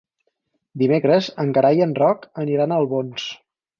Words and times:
Dimecres 0.83 1.29
en 1.43 1.53
Gerai 1.57 1.81
i 1.81 1.83
en 1.87 1.93
Roc 2.01 2.25
aniran 2.45 2.75
a 2.75 2.81
Albons. 2.85 3.29